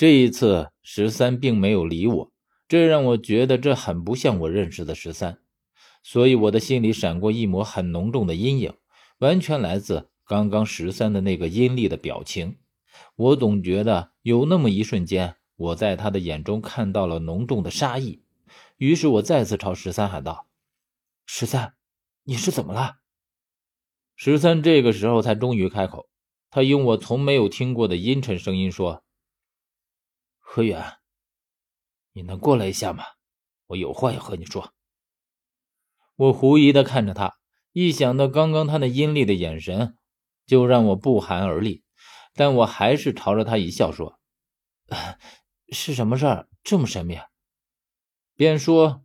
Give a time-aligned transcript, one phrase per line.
[0.00, 2.32] 这一次十三并没有理我，
[2.66, 5.42] 这让我觉得这很不像我认识的十三，
[6.02, 8.72] 所以我的心里闪过一抹很浓重的阴影，
[9.18, 12.56] 完全来自刚刚十三的那个阴厉的表情。
[13.14, 18.22] 我总觉得有那么一瞬间，我在他的眼中看到了浓重的杀意，
[18.78, 20.46] 于是我再次朝十三喊道
[21.26, 21.74] ：“十三，
[22.24, 23.00] 你是怎么了？”
[24.16, 26.08] 十三这个时候才终于开口，
[26.50, 29.04] 他用我从没有听过的阴沉声音说
[30.52, 30.98] ：“何远，
[32.12, 33.04] 你能过来一下吗？
[33.68, 34.74] 我有话要和你说。”
[36.18, 37.36] 我狐疑的看着他，
[37.70, 39.96] 一想到刚刚他那阴厉的眼神，
[40.46, 41.84] 就让我不寒而栗。
[42.34, 44.18] 但我还是朝着他一笑说
[45.70, 47.16] ：“是什么事儿这么神秘？”
[48.34, 49.04] 边说，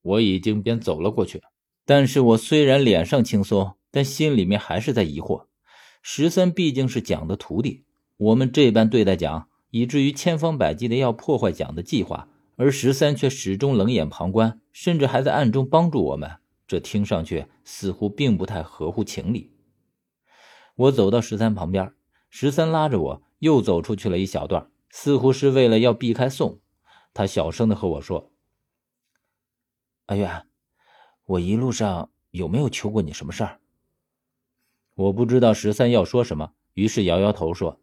[0.00, 1.42] 我已经边走了过去。
[1.84, 3.76] 但是我虽然脸上轻松。
[3.90, 5.48] 但心里面还是在疑惑，
[6.02, 7.86] 十三毕竟是蒋的徒弟，
[8.18, 19.52] 我们这般对待蒋，以至于千方百计的要破坏蒋的计划，而十三却始终冷眼旁观，甚至还在暗中帮助我们，这听上去似乎并不太合乎情理。
[20.74, 21.92] 我走到十三旁边，
[22.30, 26.60] 十三拉着我又走出去了一小段，似乎是为了要避开宋。
[27.14, 28.30] 他小声的和我说
[30.06, 30.46] ：“阿远，
[31.24, 33.60] 我一路上有没有求过你什么事儿？”
[34.94, 37.80] 我不知道十三要说什么，于是摇摇头说：“，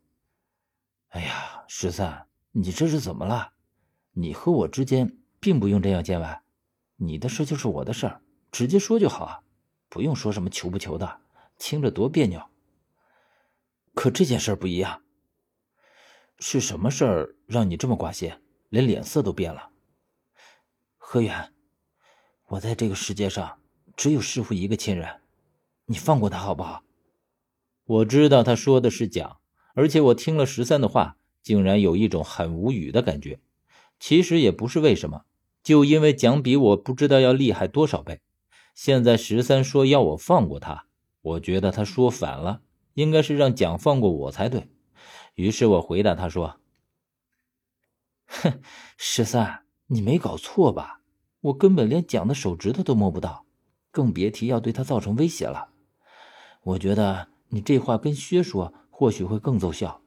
[1.68, 3.54] 十三，你这是怎么了？
[4.14, 6.44] 你和我之间并不用这样见外，
[6.96, 8.22] 你的事就是我的事儿，
[8.52, 9.42] 直接说就好啊，
[9.90, 11.22] 不用说什么求不求的，
[11.58, 12.42] 听着多别扭。
[13.94, 15.02] 可这件事不一样，
[16.40, 18.32] 是什么事儿让你这么挂心，
[18.70, 19.70] 连脸色都变了？
[20.98, 21.54] 何远，
[22.48, 23.60] 我在这个世界上
[23.96, 25.22] 只有师傅一个亲人，
[25.86, 26.84] 你放过他好不好？”
[27.86, 29.38] 我知道他说的是假，
[29.76, 33.40] 而且我听了十三的话，竟然有一种很无语的感觉。
[34.00, 35.26] 其实也不是为什么，
[35.62, 38.20] 就因为蒋比我不知道要厉害多少倍。
[38.74, 40.88] 现在十三说要我放过他，
[41.22, 42.62] 我觉得他说反了，
[42.96, 44.68] 应该是让蒋放过我才对。
[45.36, 46.60] 于是我回答他说
[48.26, 48.60] ：“哼，
[48.98, 51.02] 十三，你没搞错吧？
[51.42, 53.46] 我根本连蒋的手指头都摸不到，
[53.92, 55.70] 更别提要对他造成威胁了。
[56.64, 60.02] 我觉得。”你这话跟薛说，或许会更奏效。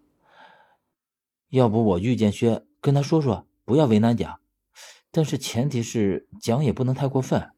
[1.50, 4.40] 要不我遇见薛，跟他说说，不要为难蒋，
[5.10, 7.50] 但是前提是蒋也不能太过分。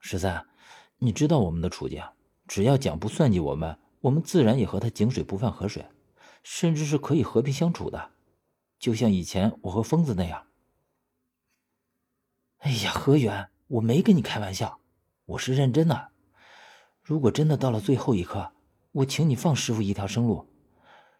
[0.00, 0.46] 十三，
[0.98, 2.02] 你知道我们的处境，
[2.48, 5.86] 只要蒋不算计我们，我们自然也和他井水不犯河水，
[6.42, 8.10] 甚至是可以和平相处的，
[8.78, 10.46] 就像以前我和疯子那样。
[12.58, 14.80] 哎呀，何源，我没跟你开玩笑，
[15.24, 16.08] 我是认真的。
[17.00, 18.52] 如果真的到了最后一刻，
[18.90, 20.48] 我请你放师傅一条生路。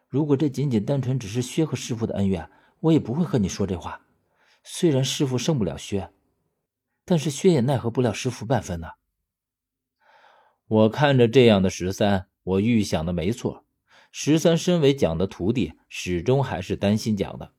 [0.08, 2.48] 如果这仅仅单纯只是薛和师傅的恩怨，
[2.80, 4.02] 我也不会和你说这话。
[4.62, 6.10] 虽然师傅胜不了薛，
[7.04, 8.88] 但是薛也奈何不了师傅半分呢。
[10.66, 13.64] 我看着这样的十三，我预想的没错。
[14.10, 17.52] 十三身为蒋的徒弟，始终还是担心蒋的。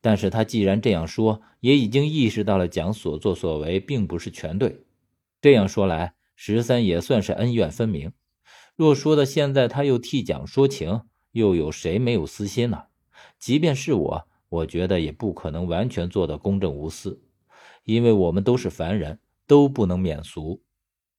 [0.00, 4.84] 但是他既然这样说，也已经意识到了蒋所作所为并不是全对。
[5.40, 6.14] 这样说来。
[6.34, 8.12] 十三也算是恩怨分明。
[8.74, 12.84] 若说到现在，他又替蒋说情，又有谁没有私心呢？
[13.38, 17.22] 即便是我，我觉得也不可能完全做到公正无私，
[17.84, 20.62] 因为我们都是凡人，都不能免俗。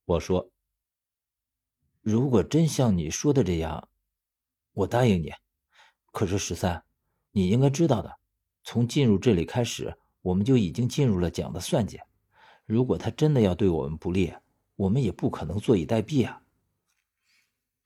[0.06, 0.50] 我说，
[2.02, 3.90] 如果真像你说的这样，
[4.74, 5.32] 我答应你。
[6.12, 6.84] 可是十三，
[7.32, 8.18] 你应该知道的，
[8.64, 12.00] 从进入这里开始，我们就已经进入了蒋的算计。
[12.66, 14.34] 如果他真的要对我们不利，
[14.76, 16.44] 我们也不可能坐以待毙啊！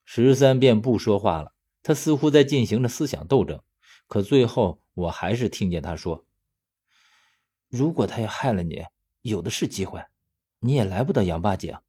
[0.05, 3.61] 十三便不说话了，他似乎在进行着思想斗争。
[4.07, 6.25] 可最后，我还是听见他说
[7.67, 8.85] ：“如果他要害了你，
[9.21, 10.03] 有的是机会，
[10.59, 11.79] 你也来不得杨八姐。”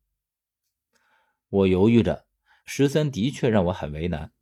[1.48, 2.26] 我犹豫着，
[2.64, 4.32] 十三的确让我很为难。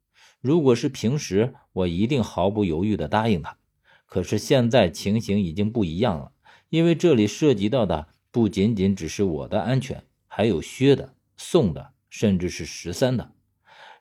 [0.40, 3.58] 如果是平时，我一定毫不犹豫的答应他。
[4.06, 6.32] 可是现在情形已经不一样了，
[6.68, 10.04] 因为这里涉及到的不仅仅只是我的安全。
[10.26, 13.32] 还有薛的、宋的，甚至是十三的。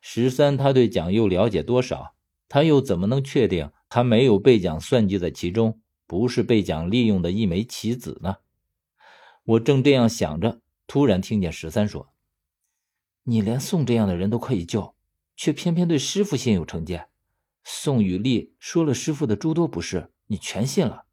[0.07, 2.13] 十三他对蒋又了解多少？
[2.47, 8.35] 他又怎么能确定他没有被蒋算计在其中，不是被蒋利用的一枚棋子呢？
[9.45, 12.13] 我正这样想着，突然听见十三说
[13.25, 14.93] ：“你连宋这样的人都可以救，
[15.35, 17.07] 却偏偏对师傅心有成见。
[17.63, 21.05] 宋雨丽说了师傅的诸多不是，你全信了。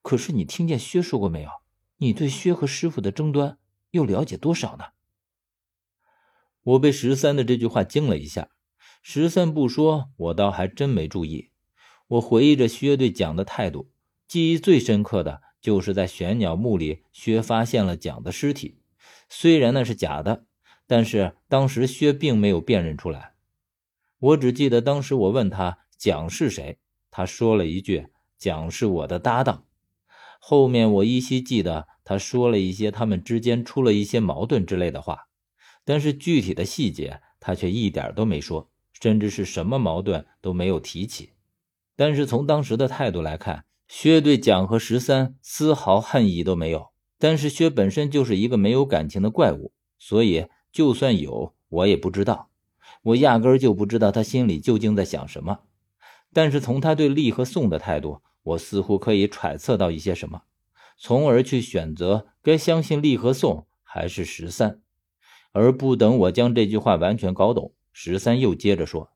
[0.00, 1.50] 可是你听见薛说过没有？
[1.98, 3.58] 你对薛和师傅的争端？”
[3.92, 4.84] 又了解多少呢？
[6.68, 8.50] 我被十三的这句话惊了一下。
[9.00, 11.50] 十三不说，我倒还真没注意。
[12.08, 13.90] 我回忆着薛对蒋的态度，
[14.26, 18.80] 记忆最深刻的就是在玄鸟墓里，薛发现了蒋的尸体。
[19.30, 20.44] 虽然那是假的，
[20.86, 23.32] 但是当时薛并没有辨认出来。
[24.18, 26.78] 我只记得当时我问他蒋是谁，
[27.10, 29.64] 他说了一句：“蒋是我的搭档。”
[30.38, 35.27] 后面我依稀记得他说了一些他们之间出了一些矛盾之类的话，
[35.88, 41.30] 但是具体的细节他却一点都没说，甚至是什么矛盾都没有提起。
[41.96, 46.88] 但是从当时的态度来看，薛对蒋和十三丝毫恨意都没有。
[47.16, 52.50] 但是薛本身就是一个没有感情的怪物，所以就算有，我也不知道。
[53.00, 55.60] 我压根就不知道他心里究竟在想什么。
[56.34, 60.42] 但是从他对厉和宋的态度，我似乎可以揣测到一些什么，
[60.98, 64.82] 从而去选择该相信厉和宋还是十三。
[65.58, 69.10] 而不等我将这句话完全搞懂，十三又接着说。